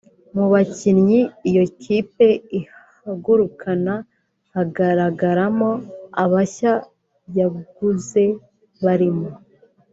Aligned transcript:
Mu 0.35 0.45
bakinnyi 0.51 1.19
iyo 1.49 1.63
kipe 1.81 2.27
ihagurukana 2.59 3.95
hagaragaramo 4.55 5.69
abashya 6.23 6.73
yaguze 7.37 8.23
barimo 8.85 9.27